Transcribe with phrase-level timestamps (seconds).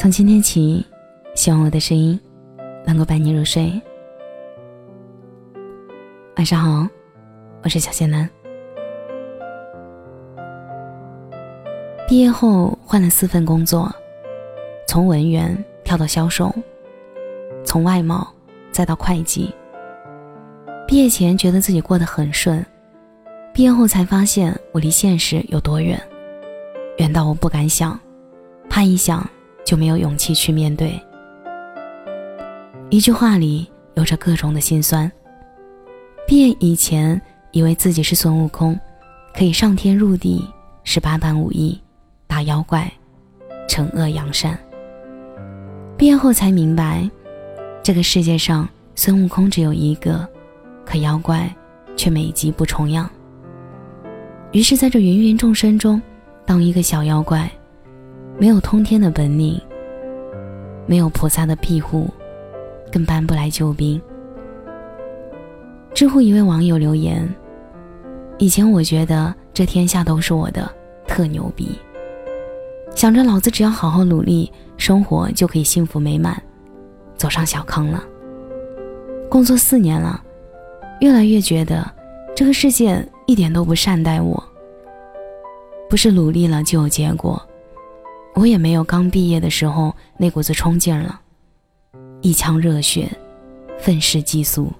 [0.00, 0.82] 从今天起，
[1.34, 2.18] 希望我的声音
[2.86, 3.70] 能够伴你入睡。
[6.36, 6.88] 晚上好，
[7.62, 8.26] 我是小仙男。
[12.08, 13.94] 毕业后换了四份工作，
[14.88, 15.54] 从文员
[15.84, 16.50] 跳到销售，
[17.62, 18.26] 从外贸
[18.72, 19.54] 再到会计。
[20.88, 22.64] 毕业前觉得自己过得很顺，
[23.52, 26.00] 毕业后才发现我离现实有多远，
[26.96, 28.00] 远到我不敢想，
[28.66, 29.28] 怕一想。
[29.70, 31.00] 就没有勇气去面对。
[32.88, 35.08] 一句话里有着各种的心酸。
[36.26, 38.76] 毕业以前以为自己是孙悟空，
[39.32, 40.44] 可以上天入地，
[40.82, 41.80] 十八般武艺，
[42.26, 42.92] 打妖怪，
[43.68, 44.58] 惩恶扬善。
[45.96, 47.08] 毕业后才明白，
[47.80, 50.28] 这个世界上孙悟空只有一个，
[50.84, 51.48] 可妖怪
[51.94, 53.08] 却每集不重样。
[54.50, 56.02] 于是，在这芸芸众生中，
[56.44, 57.48] 当一个小妖怪。
[58.40, 59.60] 没有通天的本领，
[60.86, 62.08] 没有菩萨的庇护，
[62.90, 64.00] 更搬不来救兵。
[65.92, 67.28] 知乎一位网友留言
[68.40, 70.74] ：“以前我觉得这天下都是我的，
[71.06, 71.78] 特牛逼。
[72.94, 76.42] 想着老子只要好好努力，生活就可以幸福美满，
[77.16, 78.02] 走上小康了。
[79.28, 80.18] 工作四年了，
[81.02, 81.86] 越来越觉得
[82.34, 84.42] 这个世界一点都不善待我。
[85.90, 87.38] 不是努力了就有结果。”
[88.40, 91.20] 我也没有刚毕业的时候那股子冲劲儿了，
[92.22, 93.06] 一腔热血，
[93.78, 94.72] 愤世嫉俗，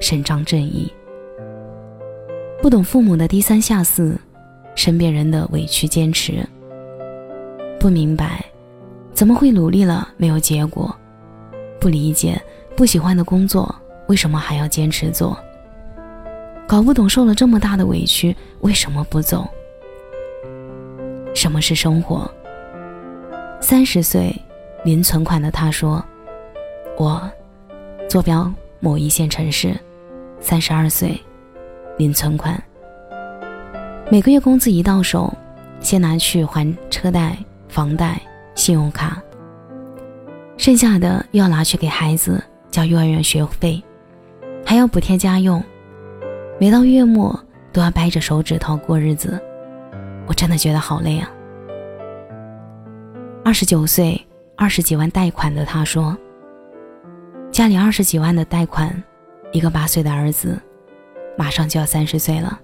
[0.00, 0.88] 伸张正义。
[2.62, 4.16] 不懂父母的低三下四，
[4.76, 6.48] 身边人的委屈坚持。
[7.80, 8.44] 不明白，
[9.12, 10.94] 怎么会努力了没有结果？
[11.80, 12.40] 不理解，
[12.76, 13.74] 不喜欢的工作
[14.06, 15.36] 为什么还要坚持做？
[16.64, 19.48] 搞不懂受了这么大的委屈为什么不走？
[21.34, 22.32] 什么是生活？
[23.70, 24.34] 三十岁，
[24.82, 26.04] 零存款的他说
[26.98, 27.22] ：“我
[28.08, 29.78] 坐标某一线城市，
[30.40, 31.16] 三十二岁，
[31.96, 32.60] 零存款。
[34.10, 35.32] 每个月工资一到手，
[35.78, 37.38] 先拿去还车贷、
[37.68, 38.20] 房贷、
[38.56, 39.22] 信用卡，
[40.56, 42.42] 剩下的又要拿去给孩子
[42.72, 43.80] 交幼儿园学费，
[44.66, 45.62] 还要补贴家用。
[46.58, 47.38] 每到月末
[47.72, 49.40] 都要掰着手指头过日子，
[50.26, 51.30] 我真的觉得好累啊。”
[53.42, 54.20] 二十九岁，
[54.54, 56.16] 二十几万贷款的他说
[57.50, 59.02] ：“家里二十几万的贷款，
[59.50, 60.60] 一个八岁的儿子，
[61.38, 62.60] 马上就要三十岁了，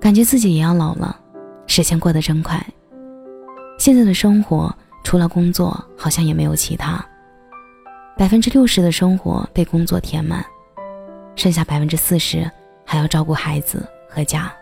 [0.00, 1.18] 感觉自己也要老了，
[1.66, 2.60] 时间过得真快。
[3.78, 4.74] 现在的生活
[5.04, 7.02] 除了工作，好像也没有其他，
[8.18, 10.44] 百分之六十的生活被工作填满，
[11.36, 12.50] 剩下百分之四十
[12.84, 14.52] 还要照顾孩子和家，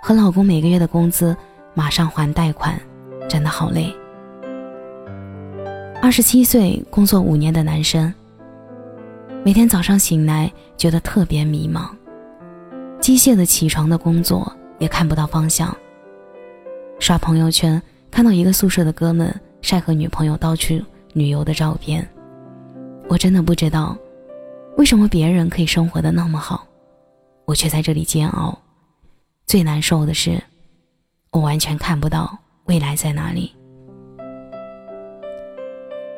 [0.00, 1.36] 和老公每个月的工资
[1.74, 2.80] 马上还贷款。”
[3.28, 3.94] 真的好累。
[6.00, 8.12] 二十七岁，工作五年的男生，
[9.44, 11.90] 每天早上醒来觉得特别迷茫，
[13.00, 15.76] 机械的起床的工作也看不到方向。
[16.98, 17.80] 刷朋友圈
[18.10, 20.80] 看到一个宿舍的哥们晒和女朋友到处
[21.12, 22.08] 旅游的照片，
[23.08, 23.96] 我真的不知道，
[24.76, 26.64] 为什么别人可以生活的那么好，
[27.44, 28.56] 我却在这里煎熬。
[29.46, 30.42] 最难受的是，
[31.32, 32.38] 我完全看不到。
[32.68, 33.50] 未来在哪里？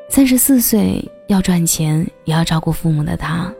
[0.08, 3.50] 三十四岁要赚钱，也要照顾父母的他。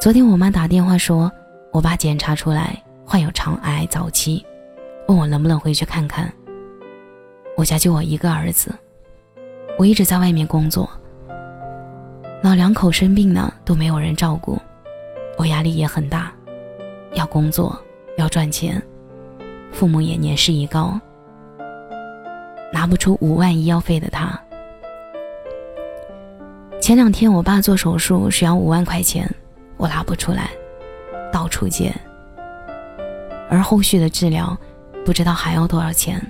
[0.00, 1.30] 昨天我妈打电话说，
[1.72, 4.46] 我爸检查出来患有肠癌早期，
[5.08, 6.32] 问我能不能回去看看。
[7.56, 8.72] 我家就我一个儿子，
[9.76, 10.88] 我一直在外面工作，
[12.44, 14.56] 老两口生病了都没有人照顾，
[15.36, 16.32] 我压力也很大，
[17.14, 17.76] 要工作
[18.18, 18.80] 要赚钱，
[19.72, 20.96] 父母也年事已高。
[22.74, 24.36] 拿不出五万医药费的他，
[26.80, 29.32] 前两天我爸做手术需要五万块钱，
[29.76, 30.50] 我拿不出来，
[31.32, 31.94] 到处借。
[33.48, 34.58] 而后续的治疗，
[35.04, 36.20] 不知道还要多少钱，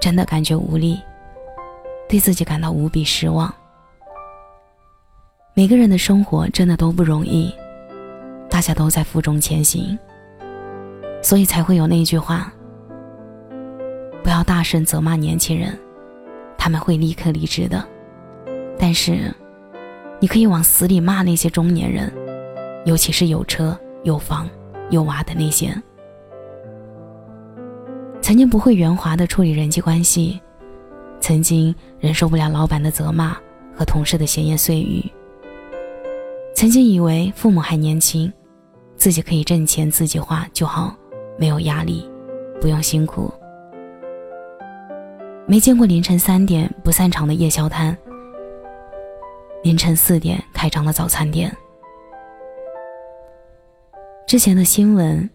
[0.00, 0.98] 真的感觉无力，
[2.08, 3.54] 对自己感到无比失望。
[5.52, 7.54] 每个人的生活真的都不容易，
[8.48, 9.98] 大家都在负重前行，
[11.20, 12.50] 所以才会有那句话。
[14.22, 15.78] 不要大声责骂年轻人，
[16.56, 17.86] 他们会立刻离职的。
[18.78, 19.34] 但是，
[20.18, 22.12] 你可以往死里骂那些中年人，
[22.84, 24.48] 尤其是有车有房
[24.90, 25.74] 有娃的那些。
[28.20, 30.40] 曾经不会圆滑的处理人际关系，
[31.20, 33.36] 曾经忍受不了老板的责骂
[33.74, 35.04] 和同事的闲言碎语，
[36.54, 38.32] 曾经以为父母还年轻，
[38.96, 40.94] 自己可以挣钱自己花就好，
[41.38, 42.08] 没有压力，
[42.60, 43.32] 不用辛苦。
[45.50, 47.98] 没见过凌晨三点不散场的夜宵摊，
[49.64, 51.52] 凌晨四点开张的早餐店。
[54.28, 55.28] 之前的新闻，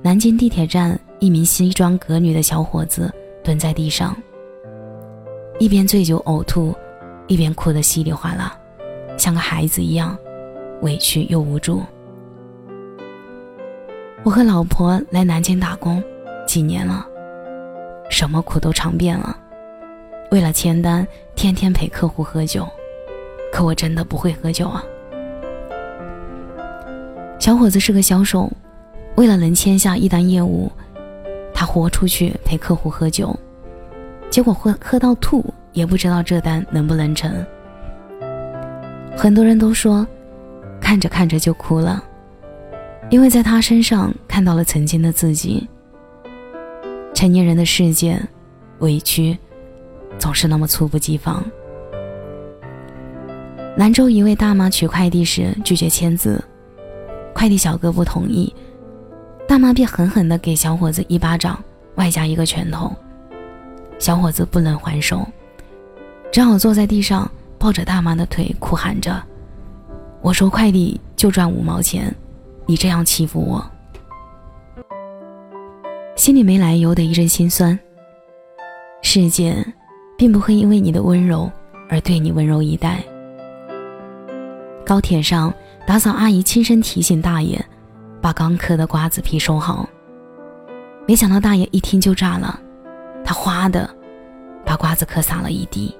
[0.00, 3.12] 南京地铁站一名西装革履的小伙子
[3.44, 4.16] 蹲在地上，
[5.58, 6.74] 一边醉酒呕吐，
[7.26, 8.58] 一边哭得稀里哗啦，
[9.18, 10.16] 像个孩子一样，
[10.80, 11.82] 委屈又无助。
[14.24, 16.02] 我和老婆来南京打工
[16.46, 17.06] 几年了，
[18.08, 19.38] 什么苦都尝遍了。
[20.30, 22.68] 为了签单，天天陪客户喝酒，
[23.52, 24.84] 可我真的不会喝酒啊。
[27.38, 28.50] 小伙子是个销售，
[29.16, 30.70] 为了能签下一单业务，
[31.54, 33.34] 他豁出去陪客户喝酒，
[34.28, 37.32] 结果喝喝到吐，也不知道这单能不能成。
[39.16, 40.06] 很多人都说，
[40.80, 42.04] 看着看着就哭了。
[43.10, 45.66] 因为在他身上看到了曾经的自己。
[47.14, 48.20] 成年人的世界，
[48.80, 49.36] 委屈
[50.18, 51.44] 总是那么猝不及防。
[53.76, 56.42] 兰州一位大妈取快递时拒绝签字，
[57.32, 58.52] 快递小哥不同意，
[59.46, 61.62] 大妈便狠狠地给小伙子一巴掌，
[61.94, 62.92] 外加一个拳头。
[63.98, 65.26] 小伙子不能还手，
[66.32, 69.22] 只好坐在地上抱着大妈的腿，哭喊着
[70.22, 72.14] ：“我收快递就赚五毛钱。”
[72.66, 73.64] 你这样欺负我，
[76.16, 77.78] 心里没来由的一阵心酸。
[79.00, 79.64] 世界，
[80.18, 81.50] 并不会因为你的温柔
[81.88, 83.02] 而对你温柔以待。
[84.84, 85.54] 高铁上，
[85.86, 87.64] 打扫阿姨亲身提醒大爷，
[88.20, 89.88] 把刚嗑的瓜子皮收好。
[91.06, 92.60] 没想到大爷一听就炸了，
[93.24, 93.88] 他哗的
[94.66, 95.96] 把瓜子壳撒了一地，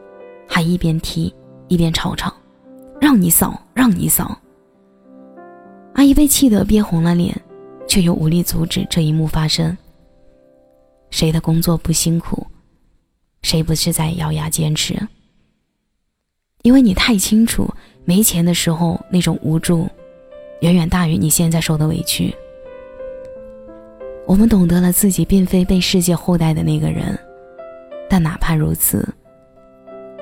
[0.49, 1.33] 还一边踢
[1.69, 2.35] 一边吵吵
[3.01, 4.37] ：“让你扫，让你扫。”
[5.95, 7.41] 阿姨被气得憋红了脸，
[7.87, 9.79] 却又无力阻止这一幕发生。
[11.11, 12.45] 谁的工作不辛苦？
[13.49, 14.95] 谁不是在咬牙坚持？
[16.65, 17.67] 因为你太清楚，
[18.05, 19.89] 没钱的时候那种无助，
[20.61, 22.31] 远远大于你现在受的委屈。
[24.27, 27.19] 我们懂得了自己并非被世界厚待的那个人，
[28.07, 29.09] 但哪怕如此，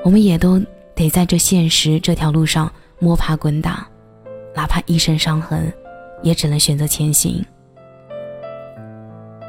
[0.04, 0.62] 我们也都
[0.94, 3.84] 得在这现实这条路上摸爬滚打。
[4.54, 5.74] 哪怕一身伤痕，
[6.22, 7.44] 也只能选择前行。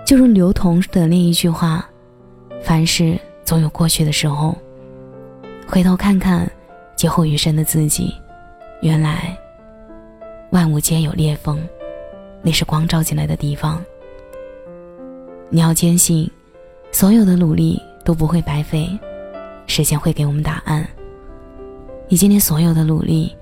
[0.03, 1.87] 就如刘同的那一句话
[2.63, 4.53] ：“凡事总有过去的时候。”
[5.65, 6.49] 回头看看
[6.97, 8.13] 劫后余生的自己，
[8.81, 9.37] 原来
[10.51, 11.57] 万物皆有裂缝，
[12.41, 13.81] 那是光照进来的地方。
[15.49, 16.29] 你要坚信，
[16.91, 18.89] 所有的努力都不会白费，
[19.65, 20.85] 时间会给我们答案。
[22.09, 23.33] 你今天所有的努力。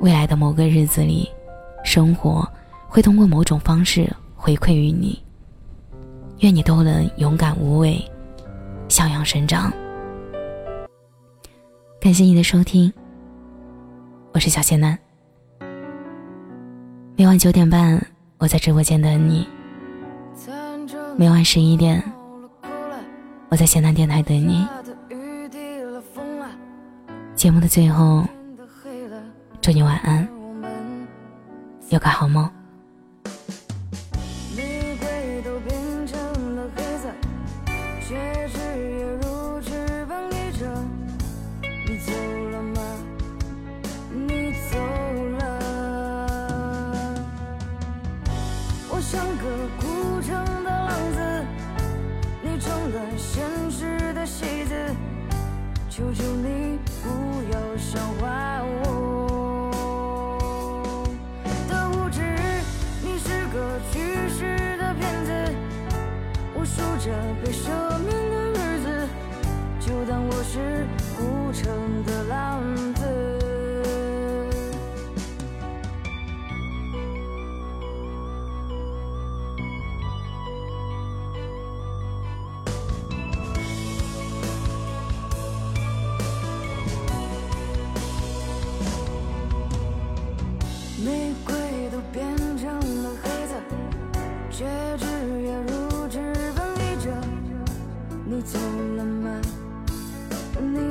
[0.00, 1.28] 未来的某个日子里，
[1.84, 2.48] 生活
[2.88, 5.22] 会通过某种方式回馈于你。
[6.38, 8.02] 愿你都能勇敢无畏，
[8.90, 9.72] 向阳生长。
[12.00, 12.92] 感谢你的收听，
[14.34, 14.98] 我是小仙男。
[17.16, 18.04] 每晚九点半，
[18.38, 19.46] 我在直播间等你；
[21.16, 22.02] 每晚十一点，
[23.48, 24.66] 我在仙男电台等你。
[27.36, 28.26] 节目的最后。
[29.62, 30.26] 祝你晚安，
[31.90, 32.50] 有个好梦。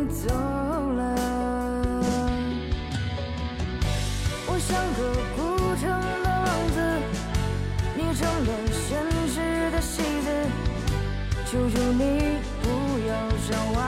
[0.09, 1.01] 走了。
[4.47, 4.99] 我像个
[5.35, 5.39] 孤
[5.79, 6.29] 城的浪
[6.73, 6.77] 子，
[7.95, 8.87] 你成了现
[9.29, 9.35] 实
[9.71, 10.27] 的戏子。
[11.45, 12.01] 求求你
[12.61, 12.65] 不
[13.07, 13.09] 要
[13.49, 13.78] 让我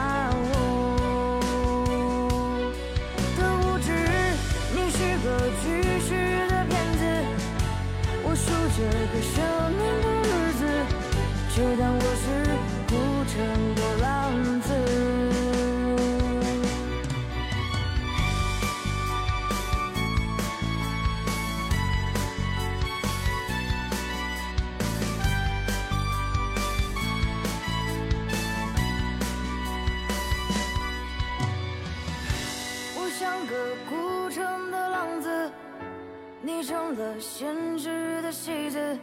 [36.62, 38.98] 成了现实的戏子，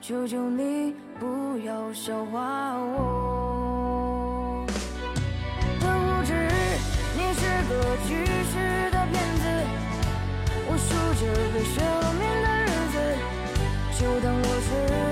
[0.00, 4.64] 求求你不要笑话我。
[5.80, 6.32] 的无知，
[7.16, 7.72] 你是个
[8.06, 8.54] 巨石
[8.90, 9.44] 的骗子，
[10.68, 11.22] 我数着
[11.52, 11.74] 被赦
[12.18, 12.96] 免的日子，
[13.98, 15.09] 就当我是。